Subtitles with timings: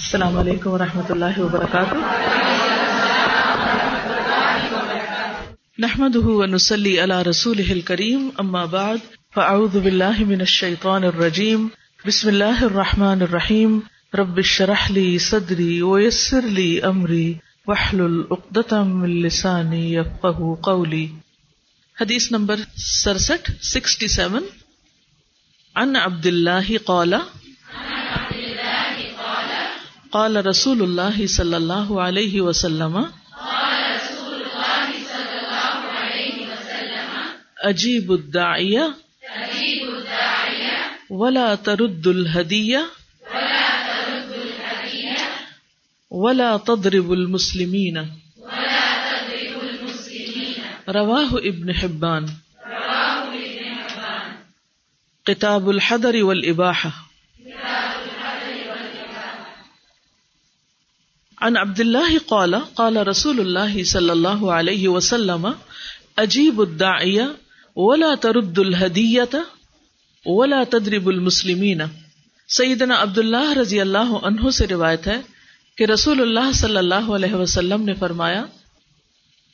[0.00, 1.94] السلام علیکم ورحمۃ اللہ وبرکاتہ۔
[5.78, 8.96] نحمد ونسلی علی رسول کریم اما بعد،
[9.34, 11.68] فاعوذ باللہ من الشیطان الرجیم۔
[12.06, 13.80] بسم اللہ الرحمن الرحیم۔
[14.14, 17.34] رب اشرح لی صدری ویسر لی امری۔
[17.66, 19.96] واحلل عقدۃ من لسانی
[20.60, 21.08] قولی۔
[22.00, 24.44] حدیث نمبر سرسٹھ، سکسٹی سیون۔
[25.76, 27.14] ان عبد اللہ قال
[30.10, 32.96] قال رسول اللہ صلی اللہ علیہ وسلم
[37.62, 38.80] عجیب الداعیہ
[41.10, 42.78] ولا ترد الهدیہ
[46.10, 47.96] ولا تضرب المسلمین
[50.88, 52.26] رواہ ابن حبان.
[55.24, 57.09] کتاب الحدر والاباحہ.
[61.40, 65.46] عن عبد الله قال قال رسول الله صلى الله عليه وسلم
[66.16, 67.26] اجيب الداعية
[67.76, 69.38] ولا ترد الهدية
[70.26, 71.80] ولا تضرب المسلمين.
[72.48, 75.20] سیدنا عبداللہ رضی اللہ عنہ سے روایت ہے
[75.76, 78.44] کہ رسول اللہ صلی اللہ علیہ وسلم نے فرمایا،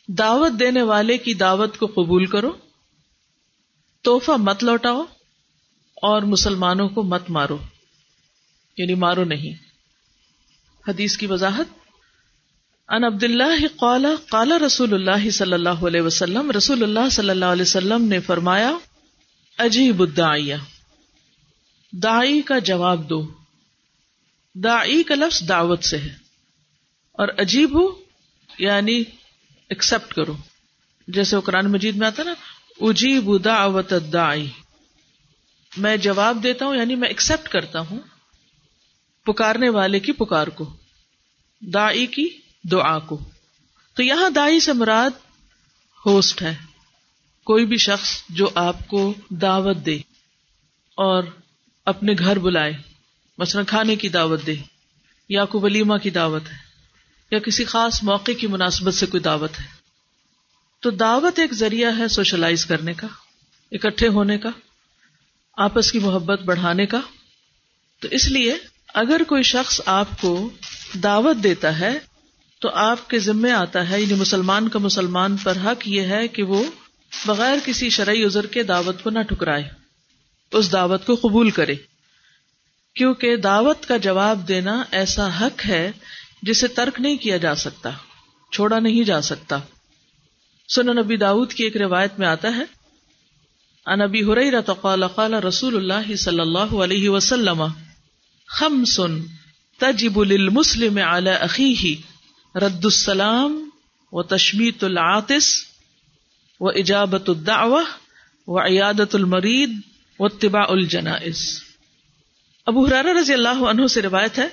[0.08, 2.52] دعوت دینے والے کی دعوت کو قبول کرو
[4.02, 5.04] توحفہ مت لوٹاؤ
[6.02, 7.58] اور مسلمانوں کو مت مارو
[8.76, 9.65] یعنی مارو نہیں۔
[10.88, 11.66] حدیث کی وضاحت۔
[12.88, 17.44] ان عبد اللہ قال قال رسول اللہ صلی اللہ علیہ وسلم، رسول اللہ صلی اللہ
[17.44, 18.72] علیہ وسلم نے فرمایا،
[19.58, 20.54] عجیب الداعیہ۔
[21.92, 23.32] دائی کا جواب دو۔
[24.54, 26.14] دائی کا لفظ دعوت سے ہے۔
[27.12, 28.02] اور عجیب ہو
[28.58, 29.02] یعنی
[29.68, 30.36] ایکسپٹ کرو۔
[31.08, 32.34] جیسے وہ قرآن مجید میں آتا نا،
[32.80, 34.50] اجیب دعوت الدائی
[35.76, 37.98] میں جواب دیتا ہوں یعنی میں ایکسپٹ کرتا ہوں۔
[39.26, 40.76] پکارنے والے کی پکار کو
[41.60, 42.28] دائی کی
[42.70, 43.20] دعا کو۔
[43.94, 45.10] تو یہاں دائی سے مراد
[46.06, 46.56] ہوسٹ ہے۔
[47.44, 49.96] کوئی بھی شخص جو آپ کو دعوت دے
[50.94, 51.24] اور
[51.84, 52.72] اپنے گھر بلائے،
[53.38, 54.54] مثلا کھانے کی دعوت دے
[55.28, 56.56] یا کوئی ولیمہ کی دعوت ہے
[57.30, 59.64] یا کسی خاص موقع کی مناسبت سے کوئی دعوت ہے۔
[60.80, 63.06] تو دعوت ایک ذریعہ ہے سوشلائز کرنے کا،
[63.72, 64.48] اکٹھے ہونے کا،
[65.56, 67.00] آپس کی محبت بڑھانے کا۔
[68.00, 68.56] تو اس لیے
[68.96, 70.50] اگر کوئی شخص آپ کو
[71.02, 71.98] دعوت دیتا ہے،
[72.60, 76.42] تو آپ کے ذمے آتا ہے یعنی مسلمان کا مسلمان پر حق یہ ہے کہ
[76.42, 76.64] وہ
[77.26, 79.68] بغیر کسی شرعی عذر کے دعوت کو نہ ٹھکرائے،
[80.52, 81.74] اس دعوت کو قبول کرے۔
[82.94, 85.92] کیونکہ دعوت کا جواب دینا ایسا حق ہے
[86.42, 87.90] جسے ترک نہیں کیا جا سکتا،
[88.52, 89.58] چھوڑا نہیں جا سکتا۔
[90.68, 92.64] سن نبی داود کی ایک روایت میں آتا ہے
[93.86, 94.22] انبی
[94.82, 97.62] قال قال رسول اللہ صلی اللہ علیہ وسلم
[98.50, 98.96] خمس
[99.80, 101.96] تجب للمسلم على اخیه
[102.54, 103.56] رد السلام
[104.12, 105.48] و تشمیت العاطس
[106.60, 107.84] و اجابت الدعوة
[108.48, 109.74] و عیادت المرید
[110.20, 111.42] و اتباع الجنائز.
[112.66, 114.46] ابو حرارہ رضی اللہ عنہ سے روایت ہے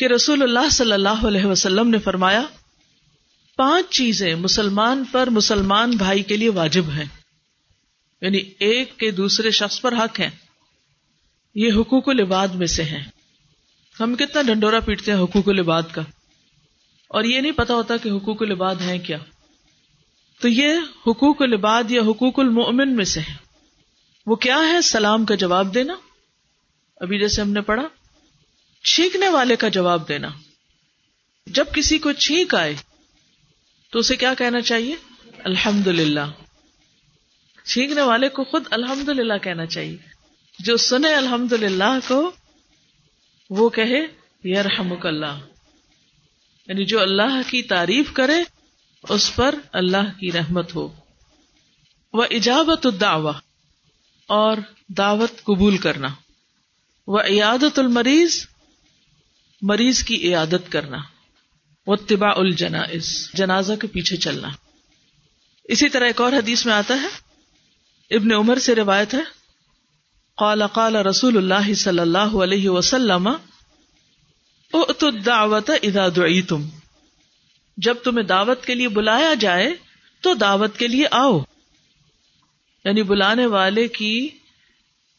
[0.00, 2.42] کہ رسول اللہ صلی اللہ علیہ وسلم نے فرمایا،
[3.58, 7.04] پانچ چیزیں مسلمان پر مسلمان بھائی کے لیے واجب ہیں
[8.22, 10.30] یعنی ایک کے دوسرے شخص پر حق ہے
[11.54, 13.04] یہ حقوق العباد میں سے ہیں۔
[14.00, 16.02] ہم کتنا ڈنڈورا پیٹتے ہیں حقوق العباد کا۔
[17.08, 19.18] اور یہ نہیں پتا ہوتا کہ حقوق العباد ہیں کیا۔
[20.40, 20.74] تو یہ
[21.06, 23.34] حقوق العباد یا حقوق المؤمن میں سے ہے
[24.26, 25.94] وہ کیا ہے؟ سلام کا جواب دینا۔
[26.96, 27.88] ابھی جیسے ہم نے پڑھا،
[28.84, 30.28] چھینکنے والے کا جواب دینا۔
[31.46, 32.74] جب کسی کو چھینک آئے،
[33.90, 34.96] تو اسے کیا کہنا چاہیے؟
[35.38, 36.30] الحمد للہ
[37.64, 40.11] چھینکنے والے کو خود الحمد للہ کہنا چاہیے۔
[40.58, 42.32] جو سنے الحمد للہ کو،
[43.50, 44.06] وہ کہے،
[44.44, 45.38] یرحمک اللہ۔
[46.66, 48.42] یعنی جو اللہ کی تعریف کرے،
[49.08, 50.94] اس پر اللہ کی رحمت ہو۔
[52.12, 53.32] وہ ایجابت الدعوہ،
[54.26, 54.56] اور
[54.88, 56.08] دعوت قبول کرنا۔
[57.06, 58.46] وہ عیادت المریض،
[59.62, 60.98] مریض کی عیادت کرنا۔
[61.86, 62.82] وہ طباء الجنا
[63.34, 64.48] جنازہ کے پیچھے چلنا۔
[65.64, 67.06] اسی طرح ایک اور حدیث میں آتا ہے،
[68.16, 69.41] ابن عمر سے روایت ہے۔
[70.36, 73.28] قال قال رسول اللہ صلی اللہ علیہ وسلم
[75.26, 76.08] دعوت ادا
[76.48, 76.68] تم
[77.76, 79.74] جب تمہیں دعوت کے لیے بلایا جائے،
[80.20, 81.40] تو دعوت کے لیے آؤ۔
[82.84, 84.28] یعنی بلانے والے کی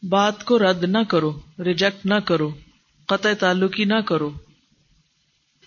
[0.10, 2.54] بات کو رد نہ کرو، ریجیکٹ نہ کرو،
[3.08, 4.32] قطع تعلقی نہ کرو۔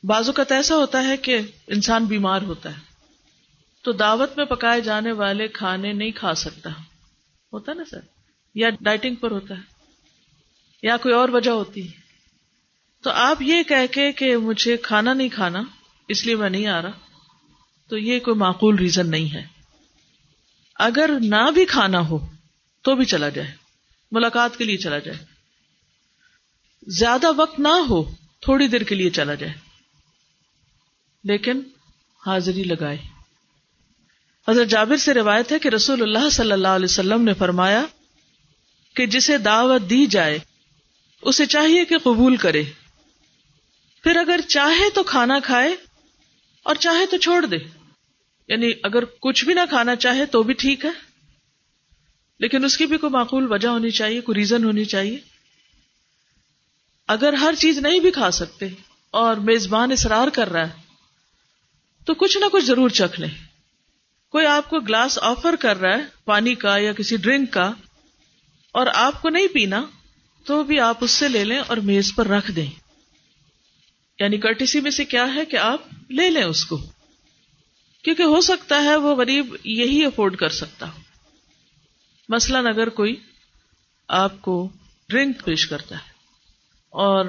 [0.02, 2.80] بازو کا ایسا ہوتا ہے کہ انسان بیمار ہوتا ہے۔
[3.82, 6.70] تو دعوت میں پکائے جانے والے کھانے نہیں کھا سکتا۔
[7.52, 8.15] ہوتا نا سر؟
[8.56, 9.60] یا ڈائٹنگ پر ہوتا ہے،
[10.82, 11.92] یا کوئی اور وجہ ہوتی ہے۔
[13.02, 15.62] تو آپ یہ کہہ کے کہ مجھے کھانا نہیں کھانا،
[16.08, 16.90] اس لیے میں نہیں آ رہا،
[17.88, 19.46] تو یہ کوئی معقول ریزن نہیں ہے۔
[20.74, 22.18] اگر نہ بھی کھانا ہو
[22.82, 23.52] تو بھی چلا جائے،
[24.12, 25.18] ملاقات کے لیے چلا جائے۔
[26.86, 28.10] زیادہ وقت نہ ہو،
[28.40, 29.52] تھوڑی دیر کے لیے چلا جائے۔
[31.24, 31.60] لیکن
[32.26, 32.98] حاضری لگائے۔
[34.48, 37.86] حضرت جابر سے روایت ہے کہ رسول اللہ صلی اللہ علیہ وسلم نے فرمایا
[38.96, 40.38] کہ جسے دعوت دی جائے،
[41.22, 42.62] اسے چاہیے کہ قبول کرے۔
[44.02, 45.76] پھر اگر چاہے تو کھانا کھائے
[46.62, 47.56] اور چاہے تو چھوڑ دے۔
[48.48, 50.90] یعنی اگر کچھ بھی نہ کھانا چاہے تو بھی ٹھیک ہے،
[52.38, 55.18] لیکن اس کی بھی کوئی معقول وجہ ہونی چاہیے، کوئی ریزن ہونی چاہیے۔
[57.08, 58.66] اگر ہر چیز نہیں بھی کھا سکتے
[59.10, 60.80] اور میزبان اصرار کر رہا ہے،
[62.06, 63.46] تو کچھ نہ کچھ ضرور چکھ لیں۔
[64.28, 67.72] کوئی آپ کو گلاس آفر کر رہا ہے، پانی کا یا کسی ڈرنک کا
[68.76, 69.84] اور آپ کو نہیں پینا
[70.44, 72.70] تو بھی آپ اس سے لے لیں اور میز پر رکھ دیں۔
[74.18, 75.78] یعنی کرٹیسی میں سے کیا ہے کہ آپ
[76.10, 76.76] لے لیں اس کو۔
[78.02, 80.98] کیونکہ ہو سکتا ہے وہ غریب یہی افورڈ کر سکتا۔ ہو
[82.28, 83.16] مثلاً اگر کوئی
[84.08, 84.68] آپ کو
[85.08, 86.10] ڈرنک پیش کرتا ہے
[86.88, 87.26] اور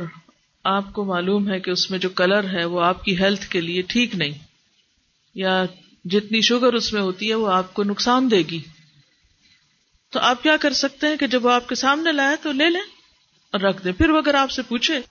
[0.63, 3.61] آپ کو معلوم ہے کہ اس میں جو کلر ہے وہ آپ کی ہیلتھ کے
[3.61, 4.37] لیے ٹھیک نہیں،
[5.35, 5.65] یا
[6.05, 8.59] جتنی شوگر اس میں ہوتی ہے وہ آپ کو نقصان دے گی۔
[10.11, 12.69] تو آپ کیا کر سکتے ہیں کہ جب وہ آپ کے سامنے لائے تو لے
[12.69, 12.81] لیں
[13.51, 15.01] اور رکھ دیں؟ پھر وہ اگر آپ سے پوچھے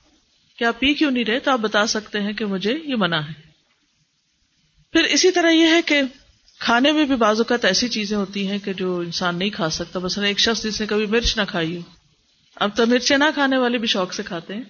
[0.59, 3.17] کہ آپ پی کیوں نہیں رہے تو آپ بتا سکتے ہیں کہ مجھے یہ منع
[3.17, 3.47] ہے۔
[4.93, 6.03] پھر اسی طرح یہ ہے کہ
[6.61, 9.99] کھانے میں بھی بعض اوقات ایسی چیزیں ہوتی ہیں کہ جو انسان نہیں کھا سکتا۔
[9.99, 11.83] بس ایک شخص جس نے کبھی مرچ نہ کھائی ہو۔
[12.57, 14.63] اب تو مرچیں نہ کھانے والے بھی شوق سے کھاتے ہیں۔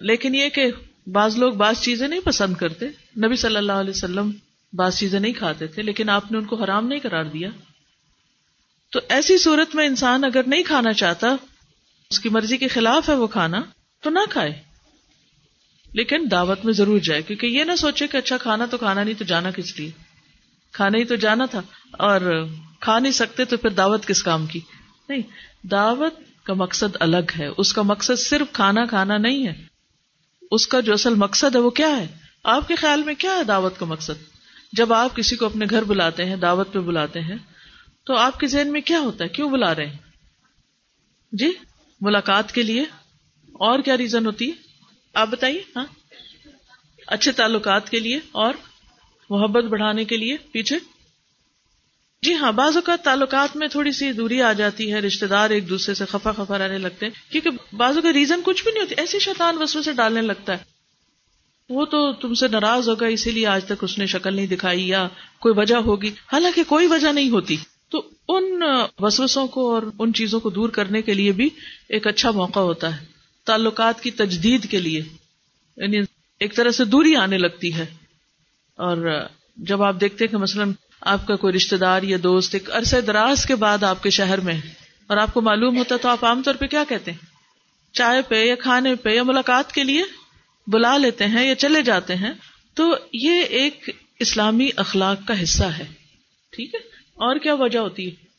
[0.00, 0.66] لیکن یہ کہ
[1.06, 2.86] بعض لوگ بعض چیزیں نہیں پسند کرتے۔
[3.16, 4.30] نبی صلی اللہ علیہ وسلم
[4.72, 7.48] بعض چیزیں نہیں کھاتے تھے، لیکن آپ نے ان کو حرام نہیں قرار دیا۔
[8.90, 11.28] تو ایسی صورت میں انسان اگر نہیں کھانا چاہتا،
[12.10, 13.62] اس کی مرضی کے خلاف ہے وہ کھانا،
[14.02, 14.62] تو نہ کھائے۔
[15.92, 19.14] لیکن دعوت میں ضرور جائے، کیونکہ یہ نہ سوچے کہ اچھا کھانا تو کھانا نہیں
[19.14, 19.90] تو جانا کس لیے۔
[20.72, 21.60] کھانا ہی تو جانا تھا،
[21.92, 22.46] اور
[22.80, 24.60] کھا نہیں سکتے تو پھر دعوت کس کام کی؟
[25.08, 25.22] نہیں،
[25.62, 26.14] دعوت
[26.44, 29.64] کا مقصد الگ ہے۔ اس کا مقصد صرف کھانا کھانا نہیں ہے۔
[30.50, 32.06] اس کا جو اصل مقصد ہے وہ کیا ہے؟
[32.44, 34.22] آپ کے خیال میں کیا ہے دعوت کا مقصد؟
[34.72, 37.36] جب آپ کسی کو اپنے گھر بلاتے ہیں، دعوت پہ بلاتے ہیں
[38.04, 39.98] تو آپ کے ذہن میں کیا ہوتا ہے؟ کیوں بلا رہے ہیں؟
[41.32, 41.52] جی
[42.00, 42.82] ملاقات کے لیے
[43.52, 44.54] اور کیا ریزن ہوتی ہے؟
[45.14, 45.86] آپ بتائیے ہاں؟
[47.06, 48.54] اچھے تعلقات کے لیے اور
[49.30, 50.78] محبت بڑھانے کے لیے پیچھے؟
[52.22, 55.68] جی ہاں بعض اوقات تعلقات میں تھوڑی سی دوری آ جاتی ہے رشتے دار ایک
[55.68, 58.94] دوسرے سے خفا خفا رہنے لگتے ہیں، کیونکہ بازو کا ریزن کچھ بھی نہیں ہوتی
[58.98, 60.64] ایسی شیطان وسو سے ڈالنے لگتا ہے۔
[61.68, 64.88] وہ تو تم سے ناراض ہوگا، اسی لیے آج تک اس نے شکل نہیں دکھائی
[64.88, 65.08] یا
[65.40, 67.56] کوئی وجہ ہوگی۔ حالانکہ کوئی وجہ نہیں ہوتی۔
[67.90, 68.62] تو ان
[68.98, 71.48] وسوسوں کو اور ان چیزوں کو دور کرنے کے لیے بھی
[71.88, 73.06] ایک اچھا موقع ہوتا ہے،
[73.46, 75.02] تعلقات کی تجدید کے لیے۔
[75.76, 75.98] یعنی
[76.40, 77.86] ایک طرح سے دوری آنے لگتی ہے۔
[78.74, 79.26] اور
[79.56, 83.46] جب آپ دیکھتے کہ مثلاً آپ کا کوئی رشتے دار یا دوست ایک عرصے دراز
[83.46, 84.60] کے بعد آپ کے شہر میں
[85.06, 87.26] اور آپ کو معلوم ہوتا تو آپ عام طور پہ کیا کہتے ہیں؟
[87.92, 90.02] چائے پہ یا کھانے پہ یا ملاقات کے لیے
[90.66, 92.32] بلا لیتے ہیں یا چلے جاتے ہیں۔
[92.74, 95.84] تو یہ ایک اسلامی اخلاق کا حصہ ہے۔
[96.50, 98.30] ٹھیک ہے؟ اور کیا وجہ ہوتی ہے؟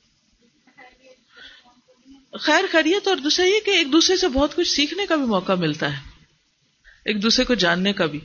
[2.37, 5.51] خیر، خیریت اور دوسرا یہ کہ ایک دوسرے سے بہت کچھ سیکھنے کا بھی موقع
[5.51, 5.97] ملتا ہے،
[7.05, 8.19] ایک دوسرے کو جاننے کا بھی۔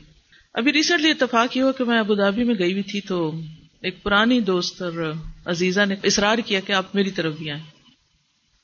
[0.54, 3.40] ابھی ریسنٹلی اتفاق یہ ہوا کہ میں ابودابی میں گئی ہوئی تھی تو
[3.82, 5.12] ایک پرانی دوست اور
[5.44, 7.62] عزیزہ نے اصرار کیا کہ آپ میری طرف بھی آئیں۔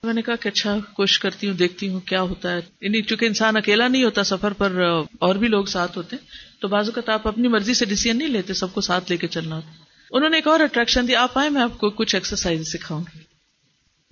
[0.03, 3.25] میں نے کہا کہ اچھا کوشش کرتی ہوں، دیکھتی ہوں کیا ہوتا ہے۔ یعنی چونکہ
[3.25, 4.81] انسان اکیلا نہیں ہوتا سفر پر،
[5.21, 6.27] اور بھی لوگ ساتھ ہوتے ہیں،
[6.61, 9.27] تو بازو کا آپ اپنی مرضی سے ڈیسیزن نہیں لیتے، سب کو ساتھ لے کے
[9.27, 9.82] چلنا ہوتا
[10.13, 13.21] انہوں نے ایک اور اٹریکشن دی، آپ آئے میں آپ کو کچھ ایکسرسائز سکھاؤں گی۔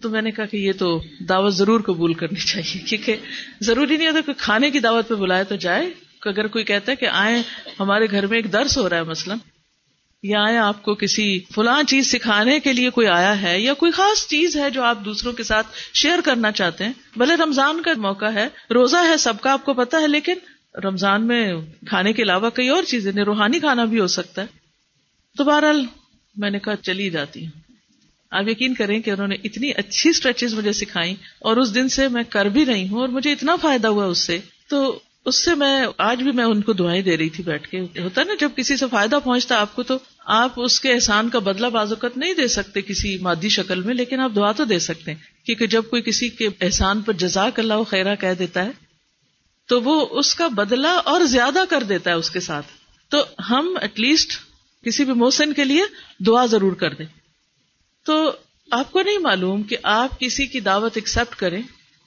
[0.03, 3.17] تو میں نے کہا کہ یہ تو دعوت ضرور قبول کرنی چاہیے، کیونکہ
[3.61, 5.91] ضروری نہیں ہوتا کہ کھانے کی دعوت پہ بلائے تو جائے۔
[6.27, 7.43] اگر کوئی کہتا ہے کہ آئے
[7.81, 9.39] ہمارے گھر میں ایک درس ہو رہا ہے مثلاً،
[10.23, 13.93] یا آئے آپ کو کسی فلاں چیز سکھانے کے لیے کوئی آیا ہے، یا کوئی
[13.93, 17.91] خاص چیز ہے جو آپ دوسروں کے ساتھ شیئر کرنا چاہتے ہیں، بھلے رمضان کا
[17.97, 20.35] موقع ہے، روزہ ہے، سب کا آپ کو پتا ہے، لیکن
[20.85, 21.53] رمضان میں
[21.87, 24.60] کھانے کے علاوہ کئی اور چیزیں یعنی روحانی کھانا بھی ہو سکتا ہے۔
[25.37, 25.85] تو بہرحال
[26.37, 27.61] میں نے کہا چلی جاتی ہوں۔
[28.31, 32.09] آپ یقین کریں کہ انہوں نے اتنی اچھی اسٹریچز مجھے سکھائی اور اس دن سے
[32.09, 35.55] میں کر بھی رہی ہوں اور مجھے اتنا فائدہ ہوا اس سے۔ تو اس سے
[35.55, 38.51] میں آج بھی میں ان کو دعائیں دے رہی تھی بیٹھ کے۔ ہوتا نا جب
[38.57, 42.35] کسی سے فائدہ پہنچتا آپ کو تو آپ اس کے احسان کا بدلہ بازوقت نہیں
[42.35, 45.83] دے سکتے کسی مادی شکل میں، لیکن آپ دعا تو دے سکتے ہیں۔ کیونکہ جب
[45.91, 48.71] کوئی کسی کے احسان پر جزاک اللہ خیرہ کہہ دیتا ہے،
[49.67, 52.67] تو وہ اس کا بدلہ اور زیادہ کر دیتا ہے اس کے ساتھ۔
[53.09, 54.33] تو ہم ایٹ لیسٹ
[54.85, 55.83] کسی بھی موسن کے لیے
[56.27, 57.07] دعا ضرور کر دیں۔
[58.07, 58.33] تو
[58.71, 61.63] آپ کو نہیں معلوم کہ آپ کسی کی دعوت ایکسپٹ کریں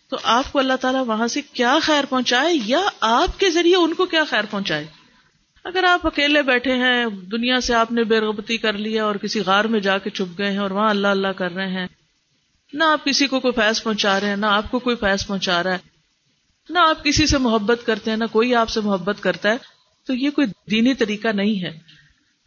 [0.10, 3.94] تو آپ کو اللہ تعالیٰ وہاں سے کیا خیر پہنچائے یا آپ کے ذریعے ان
[3.94, 4.86] کو کیا خیر پہنچائے۔
[5.64, 9.40] اگر آپ اکیلے بیٹھے ہیں، دنیا سے آپ نے بے رغبتی کر لیا اور کسی
[9.40, 11.88] غار میں جا کے چھپ گئے ہیں اور وہاں اللہ اللہ کر رہے ہیں،
[12.74, 15.64] نہ آپ کسی کو کوئی فیض پہنچا رہے ہیں، نہ آپ کو کوئی فیض پہنچا
[15.64, 15.78] رہا ہے،
[16.70, 19.58] نہ آپ کسی سے محبت کرتے ہیں، نہ کوئی آپ سے محبت کرتا ہے،
[20.06, 21.93] تو یہ کوئی دینی طریقہ نہیں ہے۔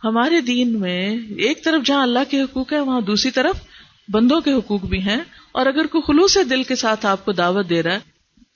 [0.03, 3.61] ہمارے دین میں ایک طرف جہاں اللہ کے حقوق ہے وہاں دوسری طرف
[4.09, 5.21] بندوں کے حقوق بھی ہیں۔
[5.53, 8.01] اور اگر کوئی خلوص دل کے ساتھ آپ کو دعوت دے رہا ہے،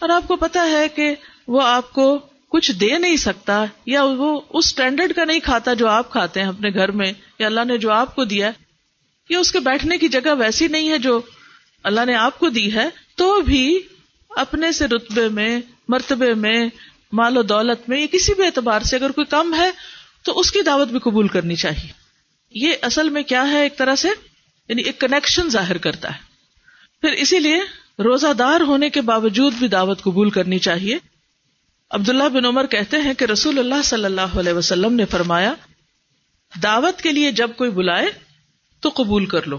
[0.01, 1.15] اور آپ کو پتا ہے کہ
[1.49, 2.19] وہ آپ کو
[2.53, 6.49] کچھ دے نہیں سکتا یا وہ اس اسٹینڈرڈ کا نہیں کھاتا جو آپ کھاتے ہیں
[6.49, 8.51] اپنے گھر میں، یا اللہ نے جو آپ کو دیا
[9.31, 11.21] یا اس کے بیٹھنے کی جگہ ویسی نہیں ہے جو
[11.85, 13.79] اللہ نے آپ کو دی ہے، تو بھی
[14.31, 16.59] اپنے سے رتبے میں، مرتبے میں،
[17.13, 19.71] مال و دولت میں، یا کسی بھی اعتبار سے اگر کوئی کم ہے
[20.23, 21.93] تو اس کی دعوت بھی قبول کرنی چاہیے۔
[22.51, 24.09] یہ اصل میں کیا ہے ایک طرح سے؟
[24.69, 26.19] یعنی ایک کنیکشن ظاہر کرتا ہے۔
[27.01, 27.61] پھر اسی لیے
[27.99, 30.99] روزہ دار ہونے کے باوجود بھی دعوت قبول کرنی چاہیے۔
[31.91, 35.55] عبداللہ بن عمر کہتے ہیں کہ رسول اللہ صلی اللہ علیہ وسلم نے فرمایا،
[36.63, 38.07] دعوت کے لیے جب کوئی بلائے
[38.81, 39.59] تو قبول کر لو۔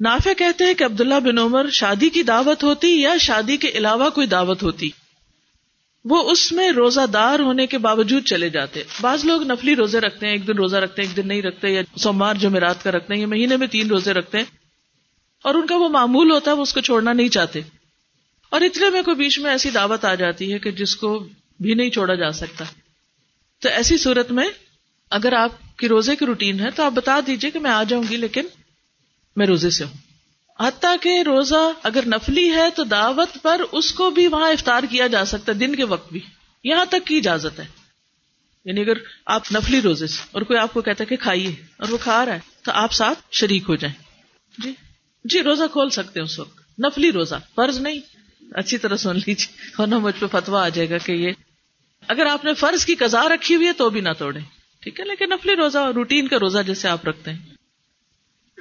[0.00, 4.10] نافع کہتے ہیں کہ عبداللہ بن عمر شادی کی دعوت ہوتی یا شادی کے علاوہ
[4.10, 4.90] کوئی دعوت ہوتی۔
[6.04, 10.26] وہ اس میں روزہ دار ہونے کے باوجود چلے جاتے بعض لوگ نفلی روزے رکھتے
[10.26, 13.14] ہیں، ایک دن روزہ رکھتے ہیں، ایک دن نہیں رکھتے، یا سوموار جمعرات کا رکھتے
[13.14, 14.44] ہیں، یا مہینے میں تین روزے رکھتے ہیں۔
[15.44, 17.60] اور ان کا وہ معمول ہوتا ہے، وہ اس کو چھوڑنا نہیں چاہتے۔
[18.50, 21.28] اور اتنے میں کوئی بیچ میں ایسی دعوت آ جاتی ہے کہ جس کو
[21.60, 22.64] بھی نہیں چھوڑا جا سکتا۔
[23.58, 24.48] تو ایسی صورت میں
[25.10, 28.04] اگر آپ کی روزے کی روٹین ہے تو آپ بتا دیجیے کہ میں آ جاؤں
[28.10, 28.46] گی، لیکن
[29.36, 30.03] میں روزے سے ہوں۔
[30.60, 35.06] حتیٰ کہ روزہ اگر نفلی ہے تو دعوت پر اس کو بھی وہاں افطار کیا
[35.06, 36.20] جا سکتا ہے، دن کے وقت بھی۔
[36.64, 37.64] یہاں تک کی اجازت ہے۔
[38.64, 38.92] یعنی اگر
[39.26, 42.26] آپ نفلی روزے سے، اور کوئی آپ کو کہتا ہے کہ کھائیے، اور وہ کھا
[42.26, 43.94] رہا ہے، تو آپ ساتھ شریک ہو جائیں۔
[44.58, 44.72] جی۔
[45.24, 48.00] جی روزہ کھول سکتے ہیں اس وقت۔ نفلی روزہ، فرض نہیں۔
[48.52, 51.32] اچھی طرح سن لیجیے ورنہ مجھ پہ فتوا آ جائے گا کہ یہ۔
[52.08, 54.40] اگر آپ نے فرض کی قزا رکھی ہوئی ہے تو بھی نہ توڑے
[54.80, 57.53] ٹھیک ہے، لیکن نفلی روزہ، روٹین کا روزہ جیسے آپ رکھتے ہیں۔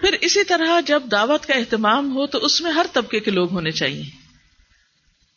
[0.04, 3.52] پھر اسی طرح جب دعوت کا اہتمام ہو تو اس میں ہر طبقے کے لوگ
[3.52, 4.04] ہونے چاہیے۔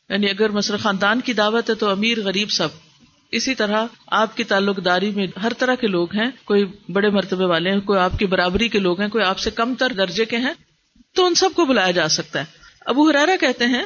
[0.09, 2.69] یعنی اگر مسر خاندان کی دعوت ہے تو امیر غریب سب۔
[3.31, 7.45] اسی طرح آپ کی تعلق داری میں ہر طرح کے لوگ ہیں، کوئی بڑے مرتبے
[7.45, 10.25] والے ہیں، کوئی آپ کی برابری کے لوگ ہیں، کوئی آپ سے کم تر درجے
[10.25, 10.53] کے ہیں،
[11.15, 12.45] تو ان سب کو بلایا جا سکتا ہے۔
[12.81, 13.85] ابو حرارا کہتے ہیں،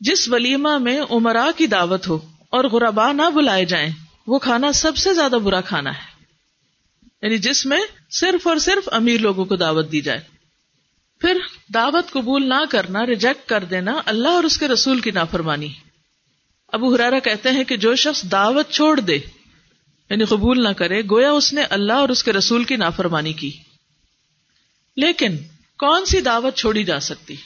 [0.00, 2.18] جس ولیمہ میں عمرا کی دعوت ہو
[2.50, 3.90] اور غربا نہ بلائے جائیں،
[4.26, 6.05] وہ کھانا سب سے زیادہ برا کھانا ہے۔
[7.22, 7.80] یعنی جس میں
[8.10, 10.20] صرف اور صرف امیر لوگوں کو دعوت دی جائے۔
[11.20, 11.38] پھر
[11.74, 15.72] دعوت قبول نہ کرنا ریجیکٹ کر دینا اللہ اور اس کے رسول کی نافرمانی۔
[16.68, 19.16] ابو ہرارا کہتے ہیں کہ جو شخص دعوت چھوڑ دے
[20.10, 23.50] یعنی قبول نہ کرے، گویا اس نے اللہ اور اس کے رسول کی نافرمانی کی۔
[24.96, 25.36] لیکن
[25.78, 27.36] کون سی دعوت چھوڑی جا سکتی؟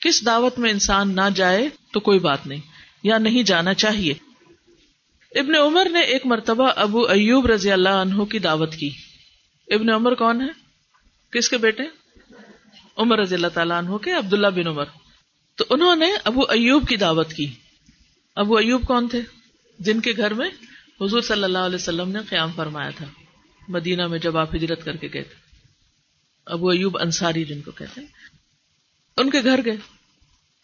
[0.00, 2.60] کس دعوت میں انسان نہ جائے تو کوئی بات نہیں،
[3.02, 4.14] یا نہیں جانا چاہیے۔
[5.34, 8.90] ابن عمر نے ایک مرتبہ ابو ایوب رضی اللہ عنہ کی دعوت کی۔
[9.68, 10.46] ابن عمر کون ہے؟
[11.30, 11.82] کس کے بیٹے؟
[12.96, 14.84] عمر رضی اللہ تعالیٰ عنہ کے، عبداللہ بن عمر۔
[15.56, 17.52] تو انہوں نے ابو ایوب کی دعوت کی۔
[18.36, 19.20] ابو ایوب کون تھے؟
[19.78, 20.50] جن کے گھر میں
[21.00, 23.06] حضور صلی اللہ علیہ وسلم نے قیام فرمایا تھا۔
[23.68, 25.34] مدینہ میں جب آپ ہجرت کر کے گئے تھے۔
[26.46, 28.08] ابو ایوب انصاری جن کو کہتے ہیں۔
[29.16, 29.76] ان کے گھر گئے۔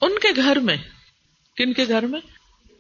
[0.01, 0.77] ان کے گھر میں،
[1.57, 2.21] کن کے گھر میں؟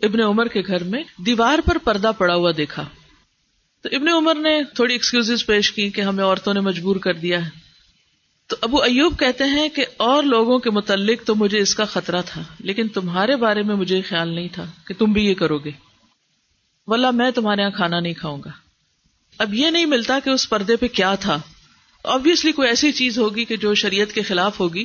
[0.02, 2.84] ابن عمر کے گھر میں دیوار پر پردہ پڑا ہوا دیکھا۔
[3.82, 7.44] تو ابن عمر نے تھوڑی ایکسکیوز پیش کی کہ ہمیں عورتوں نے مجبور کر دیا
[7.44, 7.50] ہے۔
[8.46, 12.22] تو ابو ایوب کہتے ہیں کہ اور لوگوں کے متعلق تو مجھے اس کا خطرہ
[12.26, 15.70] تھا، لیکن تمہارے بارے میں مجھے خیال نہیں تھا کہ تم بھی یہ کرو گے۔
[16.86, 18.50] واللہ، میں تمہارے یہاں کھانا نہیں کھاؤں گا۔
[19.38, 21.40] اب یہ نہیں ملتا کہ اس پردے پہ کیا تھا۔
[22.04, 24.84] آبیسلی کوئی ایسی چیز ہوگی کہ جو شریعت کے خلاف ہوگی،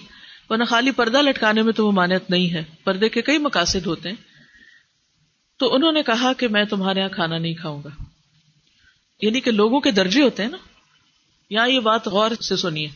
[0.49, 4.15] ورنہ خالی پردہ لٹکانے میں تو ممانعت نہیں ہے۔ پردے کے کئی مقاصد ہوتے ہیں۔
[5.57, 7.89] تو انہوں نے کہا کہ میں تمہارے یہاں کھانا نہیں کھاؤں گا۔
[9.21, 10.57] یعنی کہ لوگوں کے درجے ہوتے ہیں نا۔
[11.49, 12.87] یہاں یہ بات غور سے سنیے۔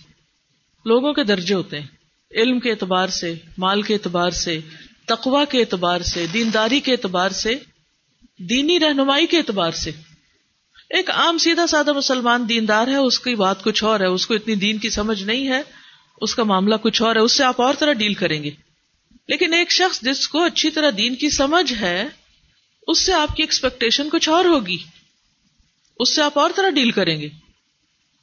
[0.86, 1.88] لوگوں کے درجے ہوتے ہیں۔
[2.32, 4.60] علم کے اعتبار سے، مال کے اعتبار سے
[5.08, 7.56] تقوا کے اعتبار سے، دینداری کے اعتبار سے،
[8.40, 9.92] دینی رہنمائی کے اعتبار سے۔
[10.90, 14.34] ایک عام سیدھا سادہ مسلمان دیندار ہے، اس کی بات کچھ اور ہے، اس کو
[14.34, 15.62] اتنی دین کی سمجھ نہیں ہے،
[16.22, 18.50] اس کا معاملہ کچھ اور ہے، اس سے آپ اور طرح ڈیل کریں گے۔
[19.28, 22.08] لیکن ایک شخص جس کو اچھی طرح دین کی سمجھ ہے
[22.90, 24.78] اس سے آپ کی ایکسپیکٹیشن کچھ اور ہوگی۔
[26.00, 27.30] اس سے آپ اور طرح ڈیل کریں گے۔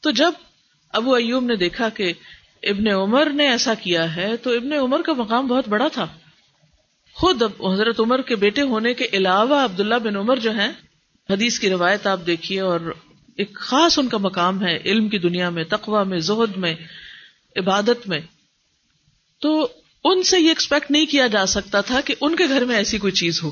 [0.01, 0.33] تو جب
[0.89, 2.13] ابو ایوب نے دیکھا کہ
[2.63, 6.07] ابن عمر نے ایسا کیا ہے، تو ابن عمر کا مقام بہت بڑا تھا۔
[7.13, 10.73] خود حضرت عمر کے بیٹے ہونے کے علاوہ عبداللہ بن عمر جو ہیں،
[11.31, 12.95] حدیث کی روایت آپ دیکھیے اور
[13.37, 16.75] ایک خاص ان کا مقام ہے، علم کی دنیا میں تقوا میں، زہد میں،
[17.57, 18.21] عبادت میں۔
[19.41, 19.69] تو
[20.05, 22.99] ان سے یہ ایکسپیکٹ نہیں کیا جا سکتا تھا کہ ان کے گھر میں ایسی
[22.99, 23.51] کوئی چیز ہو۔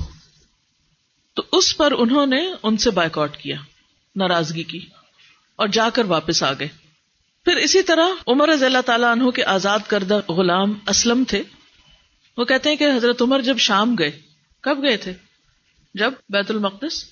[1.34, 3.56] تو اس پر انہوں نے ان سے بائک آؤٹ کیا،
[4.16, 4.86] ناراضگی کی
[5.56, 6.68] اور جا کر واپس آ گئے۔
[7.44, 11.42] پھر اسی طرح عمر رضی اللہ تعالیٰ عنہ کے آزاد کردہ غلام اسلم تھے۔
[12.36, 14.20] وہ کہتے ہیں کہ حضرت عمر جب شام گئے،
[14.60, 15.12] کب گئے تھے؟
[15.94, 17.04] جب بیت المقدس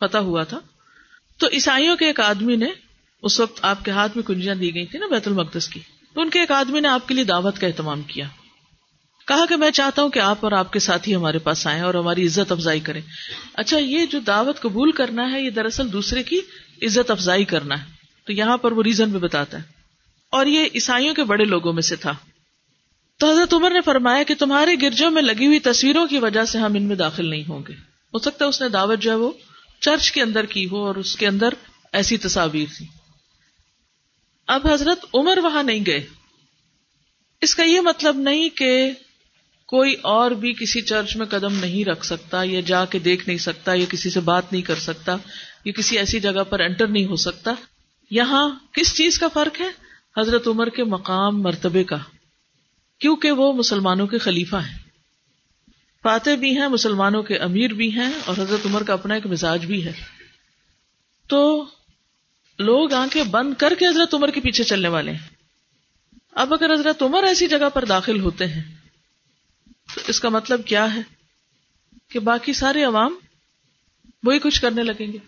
[0.00, 0.60] فتح ہوا تھا۔
[1.38, 2.66] تو عیسائیوں کے ایک آدمی نے
[3.22, 5.80] اس وقت آپ کے ہاتھ میں کنجیاں دی گئی تھی نا بیت المقدس کی۔
[6.14, 8.28] تو ان کے ایک آدمی نے آپ کے لیے دعوت کا اہتمام کیا۔
[9.26, 11.94] کہا کہ میں چاہتا ہوں کہ آپ اور آپ کے ساتھی ہمارے پاس آئیں اور
[11.94, 13.00] ہماری عزت افزائی کریں۔
[13.54, 16.40] اچھا یہ جو دعوت قبول کرنا ہے، یہ دراصل دوسرے کی
[16.82, 19.62] عزت افزائی کرنا ہے۔ تو یہاں پر وہ ریزن بھی بتاتا ہے۔
[20.30, 22.12] اور یہ عیسائیوں کے بڑے لوگوں میں سے تھا۔
[23.18, 26.58] تو حضرت عمر نے فرمایا کہ تمہارے گرجوں میں لگی ہوئی تصویروں کی وجہ سے
[26.58, 27.72] ہم ان میں داخل نہیں ہوں گے۔
[28.14, 29.30] ہو سکتا ہے اس نے دعوت جو ہے وہ
[29.80, 31.48] چرچ کے اندر کی ہو اور اس کے اندر
[31.92, 32.86] ایسی تصاویر تھی۔
[34.46, 36.06] اب حضرت عمر وہاں نہیں گئے۔
[37.40, 38.90] اس کا یہ مطلب نہیں کہ
[39.66, 43.38] کوئی اور بھی کسی چرچ میں قدم نہیں رکھ سکتا، یا جا کے دیکھ نہیں
[43.38, 45.16] سکتا، یا کسی سے بات نہیں کر سکتا،
[45.64, 47.54] یا کسی ایسی جگہ پر انٹر نہیں ہو سکتا۔
[48.10, 49.68] یہاں کس چیز کا فرق ہے؟
[50.20, 51.96] حضرت عمر کے مقام مرتبے کا۔
[53.00, 54.78] کیونکہ وہ مسلمانوں کے خلیفہ ہیں۔
[56.02, 59.66] فاتح بھی ہیں، مسلمانوں کے امیر بھی ہیں، اور حضرت عمر کا اپنا ایک مزاج
[59.66, 59.92] بھی ہے۔
[61.28, 61.64] تو
[62.58, 65.28] لوگ آنکھیں بند کر کے حضرت عمر کے پیچھے چلنے والے ہیں۔
[66.32, 68.75] اب اگر حضرت عمر ایسی جگہ پر داخل ہوتے ہیں
[69.94, 71.00] تو اس کا مطلب کیا ہے
[72.08, 73.14] کہ باقی سارے عوام
[74.22, 75.18] وہی کچھ کرنے لگیں گے؟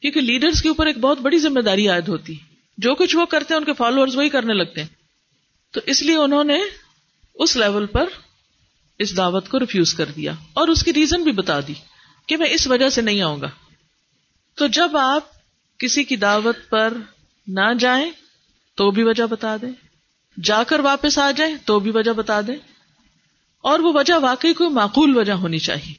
[0.00, 3.26] کیونکہ لیڈرز کے اوپر ایک بہت بڑی ذمہ داری عائد ہوتی ہے۔ جو کچھ وہ
[3.26, 4.88] کرتے ہیں ان کے فالوئر وہی کرنے لگتے ہیں۔
[5.70, 6.58] تو اس لیے انہوں نے
[7.34, 8.04] اس لیول پر
[8.98, 11.74] اس دعوت کو ریفیوز کر دیا اور اس کی ریزن بھی بتا دی
[12.26, 13.50] کہ میں اس وجہ سے نہیں آؤں گا۔
[14.54, 15.24] تو جب آپ
[15.78, 16.94] کسی کی دعوت پر
[17.46, 18.10] نہ جائیں
[18.74, 19.72] تو بھی وجہ بتا دیں۔
[20.42, 22.75] جا کر واپس آ جائیں تو بھی وجہ بتا دیں۔
[23.66, 25.94] اور وہ وجہ واقعی کوئی معقول وجہ ہونی چاہیے۔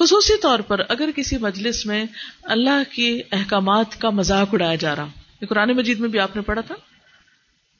[0.00, 2.04] خصوصی طور پر اگر کسی مجلس میں
[2.42, 5.06] اللہ کے احکامات کا مذاق اڑایا جا رہا
[5.48, 6.74] قرآن مجید میں بھی آپ نے پڑھا تھا۔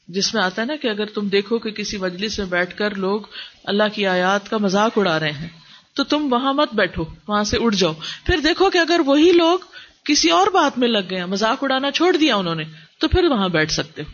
[0.08, 2.94] جس میں آتا ہے نا کہ اگر تم دیکھو کہ کسی مجلس میں بیٹھ کر
[2.94, 3.20] لوگ
[3.64, 5.48] اللہ کی آیات کا مذاق اڑا رہے ہیں،
[5.94, 7.92] تو تم وہاں مت بیٹھو، وہاں سے اڑ جاؤ۔
[8.26, 9.58] پھر دیکھو کہ اگر وہی لوگ
[10.04, 12.64] کسی اور بات میں لگ گئے مذاق اڑانا چھوڑ دیا انہوں نے،
[12.98, 14.10] تو پھر وہاں بیٹھ سکتے ہو۔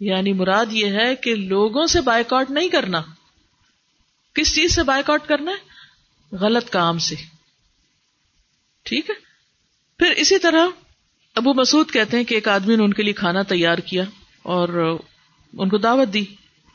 [0.00, 3.02] یعنی مراد یہ ہے کہ لوگوں سے بائک آؤٹ نہیں کرنا۔
[4.38, 5.56] کس چیز سے بائک آؤٹ کرنا ہے؟
[6.36, 7.14] غلط کام سے۔
[8.82, 9.14] ٹھیک ہے؟
[9.98, 10.66] پھر اسی طرح
[11.34, 14.04] ابو مسعود کہتے ہیں کہ ایک آدمی نے ان کے لیے کھانا تیار کیا
[14.42, 14.98] اور
[15.52, 16.24] ان کو دعوت دی۔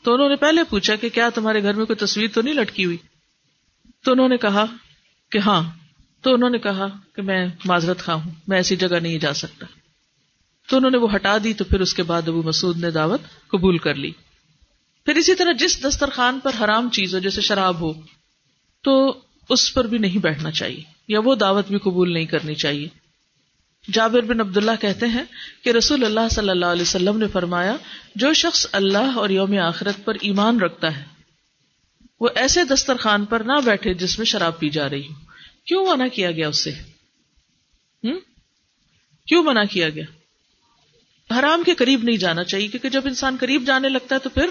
[0.02, 2.84] تو انہوں نے پہلے پوچھا کہ کیا تمہارے گھر میں کوئی تصویر تو نہیں لٹکی
[2.84, 2.96] ہوئی؟
[4.04, 4.64] تو انہوں نے کہا
[5.30, 5.70] کہ ہاں۔
[6.20, 9.66] تو انہوں نے کہا کہ میں معذرت خواہ ہوں، میں ایسی جگہ نہیں جا سکتا۔
[10.68, 13.20] تو انہوں نے وہ ہٹا دی تو پھر اس کے بعد ابو مسعود نے دعوت
[13.48, 14.12] قبول کر لی۔
[15.06, 17.92] پھر اسی طرح جس دسترخوان پر حرام چیز ہو، جیسے شراب ہو،
[18.84, 18.92] تو
[19.48, 22.88] اس پر بھی نہیں بیٹھنا چاہیے، یا وہ دعوت بھی قبول نہیں کرنی چاہیے۔
[23.92, 25.24] جابر بن عبداللہ کہتے ہیں
[25.64, 27.76] کہ رسول اللہ صلی اللہ علیہ وسلم نے فرمایا،
[28.16, 31.04] جو شخص اللہ اور یوم آخرت پر ایمان رکھتا ہے،
[32.20, 35.14] وہ ایسے دسترخوان پر نہ بیٹھے جس میں شراب پی جا رہی ہو۔
[35.64, 36.70] کیوں منع کیا گیا اس سے
[39.28, 40.04] کیوں منع کیا گیا؟
[41.30, 44.50] حرام کے قریب نہیں جانا چاہیے، کیونکہ جب انسان قریب جانے لگتا ہے تو پھر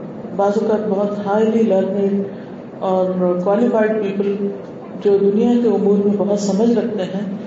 [0.35, 2.23] بعض اوقات بہت ہائیلی لرنڈ
[2.79, 4.47] اور کوالیفائڈ پیپل
[5.03, 7.37] جو دنیا کے امور میں بہت سمجھ رکھتے ہیں،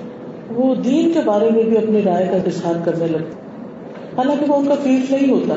[0.55, 3.35] وہ دین کے بارے میں بھی اپنی رائے کا اظہار کرنے لگتے
[4.17, 5.55] حالانکہ وہ ان کا فیلڈ نہیں ہوتا۔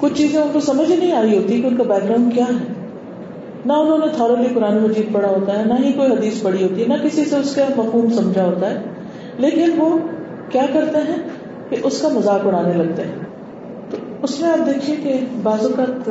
[0.00, 2.44] کچھ چیزیں ان کو سمجھ ہی نہیں آئی ہوتی کہ ان کا بیک گراؤنڈ کیا
[2.44, 2.72] ہے۔
[3.66, 6.82] نہ انہوں نے تھورلی قرآن مجید پڑھا ہوتا ہے، نہ ہی کوئی حدیث پڑھی ہوتی
[6.82, 8.78] ہے، نہ کسی سے اس کا مفہوم سمجھا ہوتا ہے۔
[9.38, 9.98] لیکن وہ
[10.50, 11.16] کیا کرتے ہیں
[11.68, 13.23] کہ اس کا مذاق اڑانے لگتے ہیں۔
[14.24, 16.10] اس میں آپ دیکھیے کہ بعض اوقات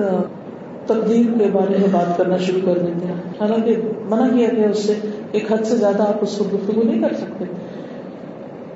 [0.86, 3.76] تقدیم کے بارے میں بات کرنا شروع کر دیتے ہیں۔ حالانکہ
[4.10, 4.94] منع کیا گیا اس سے،
[5.32, 7.46] ایک حد سے زیادہ آپ اس کو گفتگو نہیں کر سکتے۔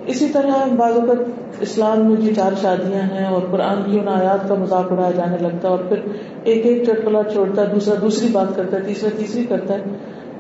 [0.07, 1.17] اسی طرح بعض اوقات
[1.59, 5.37] اسلام میں جی چار شادیاں ہیں اور قرآن کی ان آیات کا مذاق اڑایا جانے
[5.41, 5.97] لگتا ہے اور پھر
[6.43, 9.79] ایک ایک چٹکلا چھوڑتا ہے، دوسرا دوسری بات کرتا ہے، تیسرا تیسری کرتا ہے۔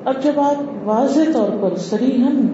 [0.05, 2.47] اب جب آپ واضح طور پر سریحن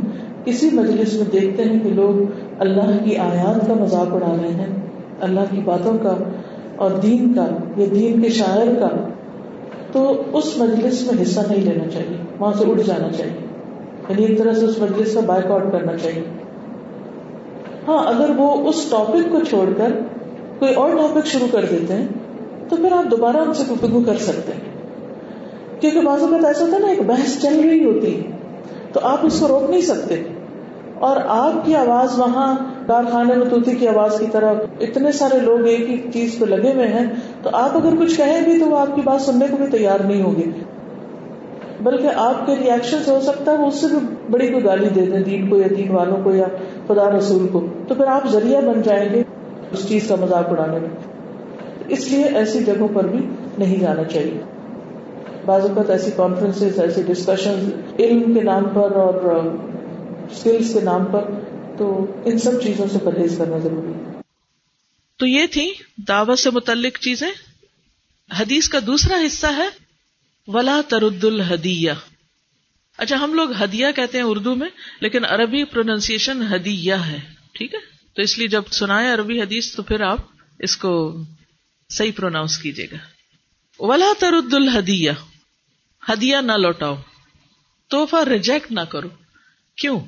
[0.45, 2.25] کسی مجلس میں دیکھتے ہیں کہ لوگ
[2.59, 4.82] اللہ کی آیات کا مذاق اڑا رہے ہیں
[5.23, 6.15] اللہ کی باتوں کا
[6.75, 7.45] اور دین کا
[7.77, 8.87] یا دین کے شاعر کا،
[9.91, 13.47] تو اس مجلس میں حصہ نہیں لینا چاہیے، وہاں سے اٹھ جانا چاہیے۔
[14.09, 16.23] یعنی ایک طرح سے اس مجلس کا بائک آؤٹ کرنا چاہیے۔
[17.87, 19.91] ہاں اگر وہ اس ٹاپک کو چھوڑ کر
[20.59, 22.07] کوئی اور ٹاپک شروع کر دیتے ہیں،
[22.69, 24.61] تو پھر آپ دوبارہ ان سے گفتگو کر سکتے ہیں۔
[25.81, 28.21] کیونکہ بعض اوقات ایسا ہوتا ہے نا، ایک بحث چل رہی ہوتی
[28.93, 30.23] تو آپ اس کو روک نہیں سکتے۔
[30.99, 35.67] اور آپ کی آواز وہاں کارخانے میں توتی کی آواز کی طرح اتنے سارے لوگ
[35.67, 37.05] ایک ہی چیز پہ لگے ہوئے ہیں،
[37.43, 39.99] تو آپ اگر کچھ کہیں بھی تو وہ آپ کی بات سننے کو بھی تیار
[39.99, 40.51] نہیں ہوگی
[41.81, 43.97] بلکہ آپ کے ریئیکشن سے ہو سکتا ہے، وہ اس سے بھی
[44.31, 46.47] بڑی کوئی گالی دے دیں، دین کو یا دین والوں کو یا
[46.87, 49.23] خدا رسول کو۔ تو پھر آپ ذریعہ بن جائیں گے
[49.71, 50.89] اس چیز کا مذاق اڑانے میں۔
[51.87, 53.19] اس لیے ایسی جگہوں پر بھی
[53.57, 54.41] نہیں جانا چاہیے۔
[55.45, 57.69] بعض اوقات ایسی کانفرنس ایسی ڈسکشن
[57.99, 59.13] علم کے نام پر اور
[60.31, 61.21] اسکلس کے نام پر
[61.77, 64.21] تو ان سب چیزوں سے پرہیز کرنا ضروری ہے۔
[65.17, 67.31] تو یہ تھی دعوت سے متعلق چیزیں۔
[68.39, 69.69] حدیث کا دوسرا حصہ ہے،
[70.47, 71.91] ولا ترد الحدیہ
[72.97, 77.19] اچھا ہم لوگ ہدیہ کہتے ہیں اردو میں، لیکن عربی پروننسیشن ہدیہ ہے،
[77.51, 77.79] ٹھیک ہے؟
[78.13, 80.19] تو اس لیے جب سنائے عربی حدیث، تو پھر آپ
[80.59, 81.23] اس کو
[81.89, 82.97] صحیح پروناؤنس کیجیے گا۔
[83.79, 85.11] ولا ترد الحدیہ
[86.09, 86.95] ہدیہ نہ لوٹاؤ۔
[87.87, 89.09] توحفہ ریجیکٹ نہ کرو۔
[89.77, 89.99] کیوں؟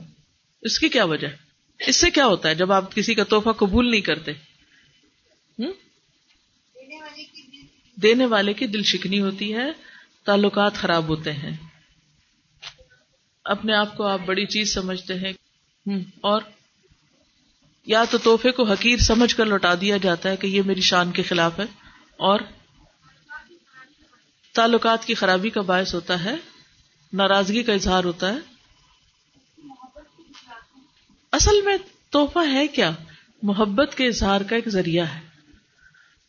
[0.61, 1.27] اس کی کیا وجہ؟
[1.79, 4.31] اس سے کیا ہوتا ہے جب آپ کسی کا توحفہ قبول نہیں کرتے؟
[7.95, 9.65] دینے والے کی دل شکنی ہوتی ہے،
[10.23, 11.57] تعلقات خراب ہوتے ہیں۔
[13.43, 15.33] اپنے آپ کو آپ بڑی چیز سمجھتے ہیں۔
[16.21, 16.41] اور؟
[17.85, 21.11] یا تو توحفے کو حقیر سمجھ کر لوٹا دیا جاتا ہے کہ یہ میری شان
[21.11, 21.65] کے خلاف ہے۔
[22.17, 22.39] اور؟
[24.53, 26.35] تعلقات کی خرابی کا باعث ہوتا ہے،
[27.13, 28.54] ناراضگی کا اظہار ہوتا ہے۔
[31.35, 31.77] اصل میں
[32.09, 32.91] توحفہ ہے کیا؟
[33.43, 35.21] محبت کے اظہار کا ایک ذریعہ ہے۔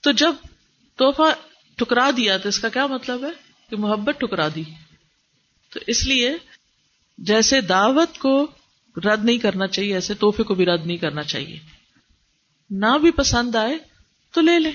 [0.00, 0.32] تو جب
[0.96, 1.34] توحفہ
[1.76, 3.30] ٹکرا دیا تو اس کا کیا مطلب ہے؟
[3.70, 4.62] کہ محبت ٹکرا دی۔
[5.70, 6.34] تو اس لیے
[7.18, 8.46] جیسے دعوت کو
[8.96, 11.58] رد نہیں کرنا چاہیے، ایسے توحفے کو بھی رد نہیں کرنا چاہیے۔
[12.70, 13.78] نہ بھی پسند آئے
[14.30, 14.72] تو لے لیں۔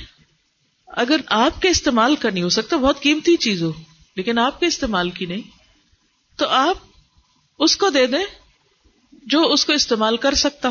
[0.87, 3.71] اگر آپ کے استعمال کا نہیں ہو سکتا، بہت قیمتی چیز ہو،
[4.15, 5.41] لیکن آپ کے استعمال کی نہیں،
[6.35, 6.77] تو آپ
[7.59, 8.40] اس کو دے دیں۔
[9.31, 10.69] جو اس کو استعمال کر سکتا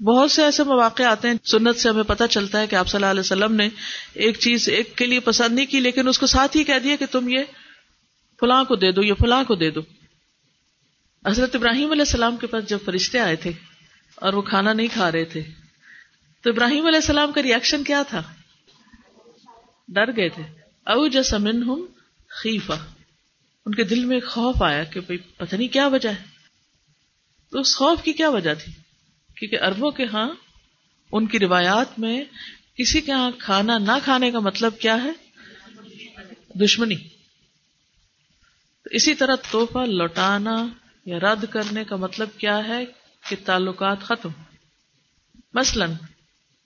[0.00, 2.96] بہت سے ایسے مواقع آتے ہیں، سنت سے ہمیں پتہ چلتا ہے کہ آپ صلی
[2.98, 3.68] اللہ علیہ وسلم نے
[4.14, 6.96] ایک چیز ایک کے لیے پسند نہیں کی، لیکن اس کو ساتھ ہی کہہ دیا
[6.96, 7.42] کہ تم یہ
[8.40, 9.80] فلاں کو دے دو، یہ فلاں کو دے دو۔
[11.26, 13.52] حضرت ابراہیم علیہ السلام کے پاس جب فرشتے آئے تھے
[14.14, 15.42] اور وہ کھانا نہیں کھا رہے تھے،
[16.42, 18.22] تو ابراہیم علیہ السلام کا ریئیکشن کیا تھا؟
[19.88, 20.42] ڈر گئے تھے۔
[20.86, 21.86] او جسمن ہوں
[22.28, 22.76] خیفا
[23.66, 26.33] ان کے دل میں خوف آیا کہ بھائی پتہ نہیں کیا وجہ ہے۔
[27.54, 28.72] تو اس خوف کی کیا وجہ تھی؟
[29.36, 30.28] کیونکہ اربوں کے ہاں
[31.12, 32.24] ان کی روایات میں
[32.76, 35.12] کسی کے ہاں کھانا نہ کھانے کا مطلب کیا ہے؟
[36.64, 36.96] دشمنی۔
[38.82, 40.66] تو اسی طرح توحفہ لوٹانا
[41.04, 42.84] یا رد کرنے کا مطلب کیا ہے
[43.28, 44.28] کہ تعلقات ختم۔
[45.54, 45.86] مثلا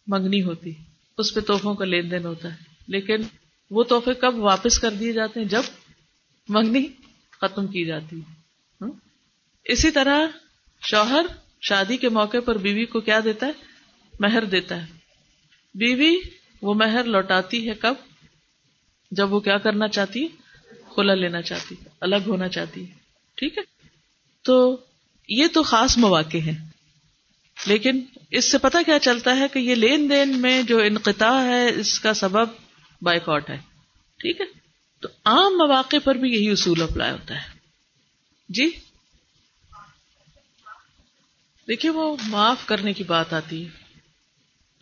[0.07, 0.73] منگنی ہوتی،
[1.19, 3.17] اس پہ توحفوں کا لین دین ہوتا ہے، لیکن
[3.71, 5.63] وہ تحفے کب واپس کر دیے جاتے ہیں؟ جب
[6.49, 6.87] منگنی
[7.31, 8.87] ختم کی جاتی۔ ہے
[9.65, 10.21] اسی طرح
[10.83, 11.27] شوہر
[11.61, 13.53] شادی کے موقع پر بیوی کو کیا دیتا ہے؟
[14.21, 14.87] مہر دیتا ہے۔
[15.75, 16.17] بیوی
[16.63, 17.95] وہ مہر لوٹاتی ہے کب؟
[19.11, 20.29] جب وہ کیا کرنا چاہتی
[20.95, 22.87] کھلا لینا چاہتی الگ ہونا چاہتی
[23.35, 23.63] ٹھیک ہے؟
[24.43, 24.77] تو
[25.29, 26.69] یہ تو خاص مواقع ہیں۔
[27.67, 31.75] لیکن اس سے پتا کیا چلتا ہے کہ یہ لین دین میں جو انقطاع ہے،
[31.75, 32.49] اس کا سبب
[33.03, 33.57] بائک آؤٹ ہے۔
[34.17, 34.47] ٹھیک ہے؟
[35.01, 37.59] تو عام مواقع پر بھی یہی اصول اپلائی ہوتا ہے۔
[38.49, 38.71] جی؟
[41.69, 43.69] دیکھیے وہ معاف کرنے کی بات آتی۔ ہے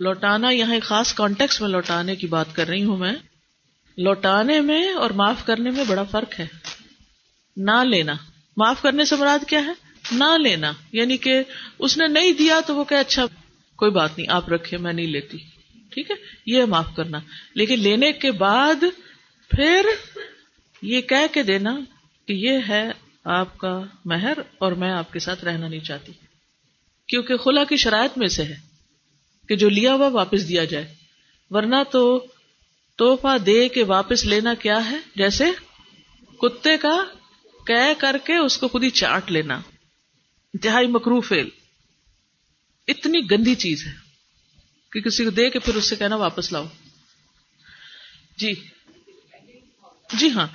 [0.01, 3.13] لوٹانا یہاں ایک خاص کانٹیکس میں لوٹانے کی بات کر رہی ہوں میں۔
[3.99, 6.47] لوٹانے میں اور معاف کرنے میں بڑا فرق ہے۔
[7.57, 8.15] نہ لینا۔
[8.57, 9.73] معاف کرنے سے مراد کیا ہے؟
[10.13, 11.43] نہ لینا۔ یعنی کہ
[11.79, 13.25] اس نے نہیں دیا تو وہ کہ اچھا
[13.77, 15.39] کوئی بات نہیں، آپ رکھے میں نہیں لیتی۔
[15.91, 17.19] ٹھیک ہے؟ یہ معاف کرنا۔
[17.55, 18.85] لیکن لینے کے بعد
[19.51, 19.87] پھر
[20.83, 21.77] یہ کہہ کے دینا
[22.27, 22.91] کہ یہ ہے
[23.25, 26.13] آپ کا مہر اور میں آپ کے ساتھ رہنا نہیں چاہتی۔
[27.09, 28.57] کیونکہ خلا کی شرائط میں سے ہے
[29.49, 30.95] کہ جو لیا ہوا واپس دیا جائے۔
[31.51, 32.27] ورنہ تو
[32.97, 35.45] توحفہ دے کے واپس لینا کیا ہے؟ جیسے
[36.41, 37.05] کتے کا
[37.67, 39.55] کہہ کر کے اس کو خود ہی چاٹ لینا۔
[40.55, 41.49] انتہائی مکرو فیل
[42.89, 43.93] اتنی گندی چیز ہے
[44.93, 46.67] کہ کسی کو دے کے پھر اس سے کہنا واپس لاؤ۔
[48.37, 48.55] جی۔
[50.13, 50.47] جی ہاں۔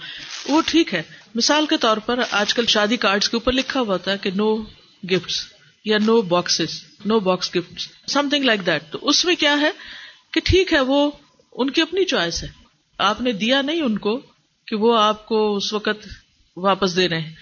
[0.45, 1.03] وہ ٹھیک ہے۔
[1.35, 4.29] مثال کے طور پر آج کل شادی کارڈ کے اوپر لکھا ہوا ہوتا ہے کہ
[4.29, 4.55] نو
[5.11, 5.50] گفٹ
[5.85, 9.71] یا no boxes no box gift something like that تو اس میں کیا ہے
[10.33, 11.11] کہ ٹھیک ہے، وہ
[11.51, 12.47] ان کی اپنی چوائس ہے۔
[12.97, 14.21] آپ نے دیا نہیں ان کو
[14.67, 16.07] کہ وہ آپ کو اس وقت
[16.57, 17.33] واپس دے رہے ہیں۔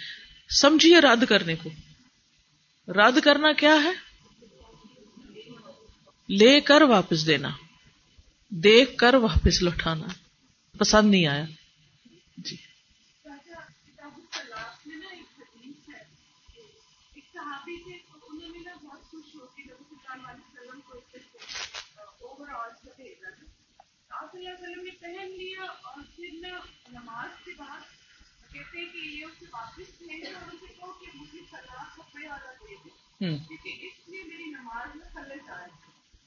[0.61, 1.69] سمجھیے رد کرنے کو۔
[2.87, 3.91] رد کرنا کیا ہے؟
[6.29, 7.49] لے کر واپس دینا۔
[8.49, 10.07] دیکھ کر واپس لوٹانا۔
[10.77, 11.45] پسند نہیں آیا۔
[12.37, 12.68] جی۔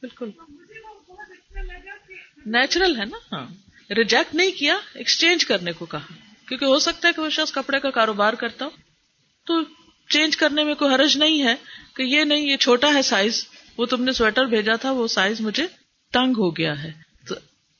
[0.01, 0.31] بالکل۔
[2.47, 3.47] نیچرل ہے نا؟ ہاں۔
[3.93, 6.07] ریجیکٹ نہیں کیا ایکسچینج کرنے کو کہا۔
[6.49, 8.71] کیونکہ ہو سکتا ہے کہ وہ شخص کپڑے کا کاروبار کرتا ہو۔
[9.47, 9.63] تو
[10.09, 11.55] چینج کرنے میں کوئی حرج نہیں ہے
[11.97, 15.41] کہ یہ نہیں، یہ چھوٹا ہے سائز وہ تم نے سویٹر بھیجا تھا، وہ سائز
[15.41, 15.67] مجھے
[16.13, 16.93] تنگ ہو گیا ہے،
[17.29, 17.35] تو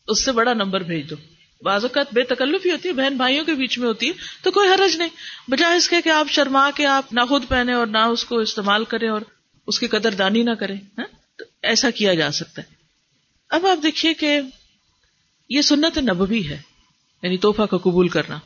[0.07, 1.17] اس سے بڑا نمبر بھیج دو۔
[1.63, 4.51] بعض اوقات بے تکلف ہی ہوتی ہے، بہن بھائیوں کے بیچ میں ہوتی ہے، تو
[4.51, 5.09] کوئی حرج نہیں۔
[5.49, 8.39] بجائے اس کے کہ آپ شرما کے آپ نہ خود پہنے اور نہ اس کو
[8.39, 9.21] استعمال کریں اور
[9.67, 11.05] اس کی قدر دانی نہ کریں ہاں؟
[11.39, 12.75] تو ایسا کیا جا سکتا ہے۔
[13.51, 14.41] اب آپ دیکھیے کہ
[15.49, 16.61] یہ سنت نبوی ہے
[17.23, 18.39] یعنی توحفہ کا قبول کرنا۔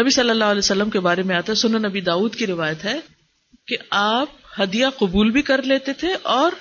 [0.00, 2.84] نبی صلی اللہ علیہ وسلم کے بارے میں آتا ہے سن نبی داؤد کی روایت
[2.84, 3.00] ہے
[3.66, 4.28] کہ آپ
[4.60, 6.52] ہدیہ قبول بھی کر لیتے تھے اور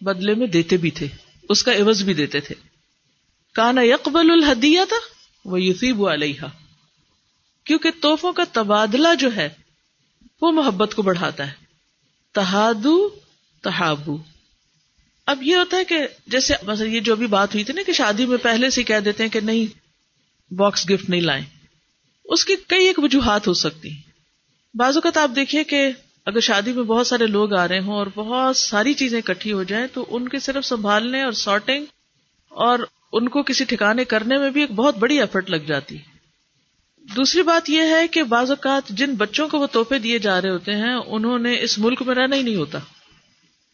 [0.00, 1.08] بدلے میں دیتے بھی تھے۔
[1.48, 2.54] اس کا عوض بھی دیتے تھے۔
[3.52, 4.96] کانا یقبل الحدیہ تھا
[5.44, 6.40] وہ یوسیب علیہ
[7.64, 9.48] کیونکہ توحفوں کا تبادلہ جو ہے،
[10.40, 11.52] وہ محبت کو بڑھاتا ہے۔
[12.32, 13.08] تہادو،
[13.62, 14.16] تحابو۔
[15.26, 16.54] اب یہ ہوتا ہے کہ جیسے
[16.88, 19.30] یہ جو بھی بات ہوئی تھی نا کہ شادی میں پہلے سے کہہ دیتے ہیں
[19.30, 19.78] کہ نہیں
[20.54, 21.44] باکس گفٹ نہیں لائیں۔
[22.24, 23.90] اس کی کئی ایک وجوہات ہو سکتی
[24.74, 25.90] بعض اوقات آپ دیکھیے کہ
[26.26, 29.62] اگر شادی میں بہت سارے لوگ آ رہے ہوں اور بہت ساری چیزیں اکٹھی ہو
[29.62, 31.84] جائیں، تو ان کے صرف سنبھالنے اور سارٹنگ
[32.48, 32.78] اور
[33.12, 35.96] ان کو کسی ٹھکانے کرنے میں بھی ایک بہت بڑی ایفرٹ لگ جاتی۔
[37.16, 40.50] دوسری بات یہ ہے کہ بعض اوقات جن بچوں کو وہ توحفے دیے جا رہے
[40.50, 42.78] ہوتے ہیں، انہوں نے اس ملک میں رہنا ہی نہیں ہوتا۔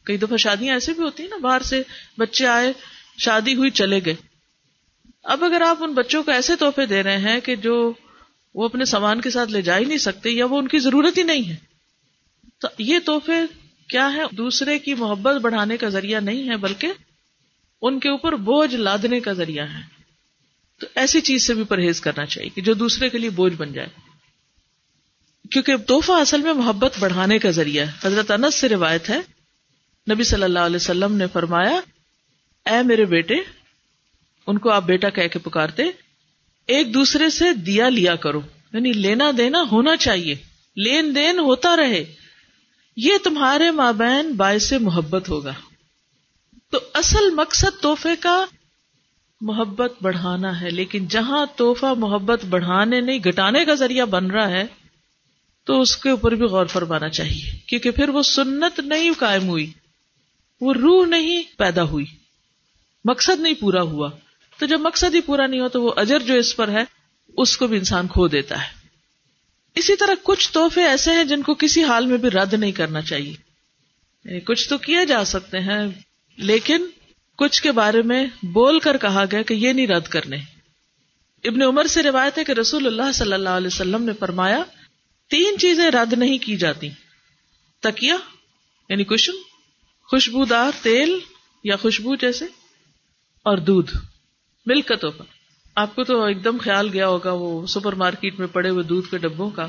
[0.04, 1.82] کئی دفعہ شادیاں ایسے بھی ہوتی ہیں نا، باہر سے
[2.18, 2.72] بچے آئے،
[3.18, 4.14] شادی ہوئی، چلے گئے۔
[5.22, 7.92] اب اگر آپ ان بچوں کو ایسے تحفے دے رہے ہیں کہ جو
[8.54, 11.18] وہ اپنے سامان کے ساتھ لے جا ہی نہیں سکتے یا وہ ان کی ضرورت
[11.18, 11.69] ہی نہیں ہے
[12.60, 13.32] تو یہ تحفے
[13.88, 16.92] کیا ہے دوسرے کی محبت بڑھانے کا ذریعہ نہیں ہے بلکہ
[17.82, 19.80] ان کے اوپر بوجھ لادنے کا ذریعہ ہے
[20.80, 23.72] تو ایسی چیز سے بھی پرہیز کرنا چاہیے کہ جو دوسرے کے لیے بوجھ بن
[23.72, 23.88] جائے۔
[25.50, 29.18] کیونکہ تحفہ اصل میں محبت بڑھانے کا ذریعہ ہے۔ حضرت انس سے روایت ہے،
[30.10, 31.80] نبی صلی اللہ علیہ وسلم نے فرمایا،
[32.66, 33.34] اے میرے بیٹے،
[34.46, 35.82] ان کو آپ بیٹا کہہ کے پکارتے،
[36.66, 38.40] ایک دوسرے سے دیا لیا کرو۔
[38.72, 40.34] یعنی لینا دینا ہونا چاہیے۔
[40.76, 42.19] لین دین ہوتا رہے۔
[42.96, 45.53] یہ تمہارے مابین باعث محبت ہوگا۔
[46.70, 48.44] تو اصل مقصد تحفے کا
[49.40, 54.64] محبت بڑھانا ہے، لیکن جہاں تحفہ محبت بڑھانے نہیں گٹانے کا ذریعہ بن رہا ہے،
[55.64, 59.72] تو اس کے اوپر بھی غور فرمانا چاہیے، کیونکہ پھر وہ سنت نہیں قائم ہوئی،
[60.61, 62.05] وہ روح نہیں پیدا ہوئی،
[63.05, 64.11] مقصد نہیں پورا ہوا۔
[64.59, 66.85] تو جب مقصد ہی پورا نہیں ہوا تو وہ اجر جو اس پر ہے،
[67.37, 68.79] اس کو بھی انسان کھو دیتا ہے۔
[69.74, 73.02] اسی طرح کچھ تحفے ایسے ہیں جن کو کسی حال میں بھی رد نہیں کرنا
[73.02, 73.35] چاہیے۔
[74.24, 75.88] یعنی کچھ تو کیے جا سکتے ہیں،
[76.37, 76.87] لیکن
[77.37, 80.37] کچھ کے بارے میں بول کر کہا گیا کہ یہ نہیں رد کرنے۔
[81.44, 84.62] ابن عمر سے روایت ہے کہ رسول اللہ صلی اللہ علیہ وسلم نے فرمایا،
[85.28, 86.88] تین چیزیں رد نہیں کی جاتی۔
[87.80, 88.16] تکیا
[88.88, 89.33] یعنی کشم،
[90.02, 91.18] خوشبودار تیل
[91.64, 92.44] یا خوشبو جیسے،
[93.44, 93.96] اور دودھ
[94.66, 94.96] ملک کا
[95.74, 99.11] آپ کو تو ایک دم خیال گیا ہوگا وہ سپر مارکیٹ میں پڑے ہوئے دودھ
[99.11, 99.66] کے ڈبوں کا۔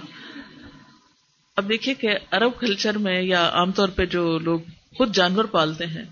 [1.57, 4.59] اب دیکھیے کہ ارب کلچر میں یا عام طور پہ جو لوگ
[4.97, 6.03] خود جانور پالتے ہیں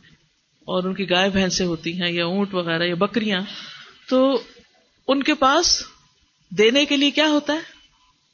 [0.59, 3.39] اور ان کی گائے بھینسیں ہوتی ہیں یا اونٹ وغیرہ یا بکریاں،
[4.09, 4.41] تو
[5.07, 5.83] ان کے پاس
[6.49, 7.59] دینے کے لیے کیا ہوتا ہے؟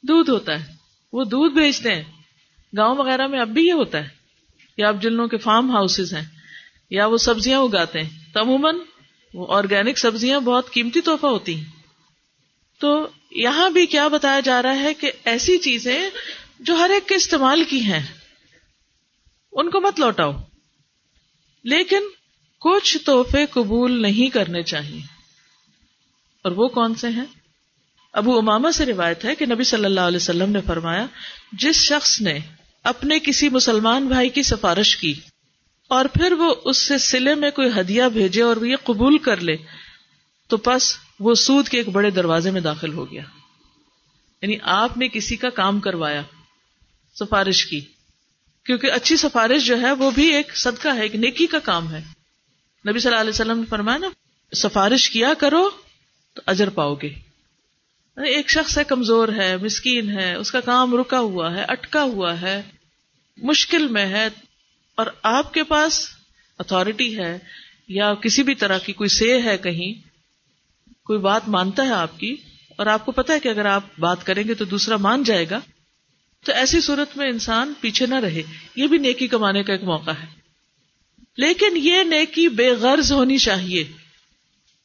[0.02, 0.72] دودھ ہوتا ہے۔
[1.12, 2.02] وہ دودھ بھیجتے ہیں۔
[2.76, 4.08] گاؤں وغیرہ میں اب بھی یہ ہوتا ہے۔
[4.76, 6.24] یا اب جن لوگوں کے فارم ہاؤسز ہیں
[6.90, 8.76] یا وہ سبزیاں اگاتے ہیں۔ تو عموماً
[9.44, 11.64] آرگینک سبزیاں بہت قیمتی تحفہ ہوتی ہیں۔
[12.80, 16.10] تو یہاں بھی کیا بتایا جا رہا ہے کہ ایسی چیزیں
[16.60, 18.06] جو ہر ایک کے استعمال کی ہیں،
[19.52, 20.32] ان کو مت لوٹاؤ۔
[21.64, 22.00] لیکن
[22.60, 25.00] کچھ تحفے قبول نہیں کرنے چاہیے۔
[26.44, 27.24] اور وہ کون سے ہیں؟
[28.12, 31.06] ابو اماما سے روایت ہے کہ نبی صلی اللہ علیہ وسلم نے فرمایا،
[31.52, 32.38] جس شخص نے
[32.84, 35.14] اپنے کسی مسلمان بھائی کی سفارش کی
[35.88, 39.36] اور پھر وہ اس سے سلے میں کوئی ہدیہ بھیجے اور وہ یہ قبول کر
[39.36, 39.56] لے،
[40.46, 43.22] تو پس وہ سود کے ایک بڑے دروازے میں داخل ہو گیا۔
[44.42, 46.22] یعنی آپ نے کسی کا کام کروایا،
[47.14, 47.80] سفارش کی۔
[48.64, 52.02] کیونکہ اچھی سفارش جو ہے، وہ بھی ایک صدقہ ہے، ایک نیکی کا کام ہے۔
[52.88, 54.08] نبی صلی اللہ علیہ وسلم نے فرمایا نا،
[54.56, 55.70] سفارش کیا کرو
[56.34, 60.96] تو اجر پاؤ گے۔ یعنی ایک شخص ہے، کمزور ہے، مسکین ہے، اس کا کام
[60.96, 62.62] رکا ہوا ہے، اٹکا ہوا ہے،
[63.36, 64.28] مشکل میں ہے۔
[64.96, 66.08] اور آپ کے پاس
[66.58, 67.38] اتارٹی ہے
[67.88, 70.08] یا کسی بھی طرح کی کوئی سے ہے کہیں،
[71.04, 72.36] کوئی بات مانتا ہے آپ کی،
[72.78, 75.50] اور آپ کو پتا ہے کہ اگر آپ بات کریں گے تو دوسرا مان جائے
[75.50, 75.60] گا،
[76.44, 78.42] تو ایسی صورت میں انسان پیچھے نہ رہے۔
[78.76, 80.26] یہ بھی نیکی کمانے کا ایک موقع ہے۔
[81.36, 83.84] لیکن یہ نیکی بے غرض ہونی چاہیے۔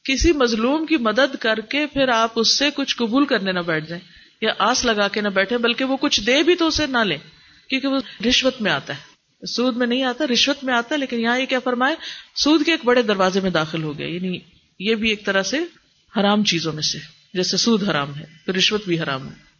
[0.04, 3.86] کسی مظلوم کی مدد کر کے پھر آپ اس سے کچھ قبول کرنے نہ بیٹھ
[3.86, 4.08] جائیں،
[4.41, 7.17] یا آس لگا کے نہ بیٹھے بلکہ وہ کچھ دے بھی تو اسے نہ لیں،
[7.69, 9.11] کیونکہ وہ رشوت میں آتا ہے۔
[9.46, 11.96] سود میں نہیں آتا، رشوت میں آتا، لیکن یہاں یہ کیا فرمائے
[12.36, 14.40] سود کے ایک بڑے دروازے میں داخل ہو گیا۔ یعنی
[14.80, 15.60] یہ بھی ایک طرح سے
[16.20, 16.98] حرام چیزوں میں سے،
[17.34, 19.51] جیسے سود حرام ہے، تو رشوت بھی حرام ہے۔